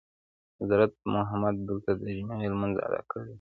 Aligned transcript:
حضرت 0.59 0.91
محمد 1.13 1.55
دلته 1.69 1.89
دجمعې 2.03 2.47
لمونځ 2.53 2.75
ادا 2.87 3.01
کړی 3.09 3.23
وو. 3.27 3.29